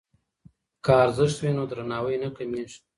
[0.83, 2.79] که ارزښت وي نو درناوی نه کمېږي.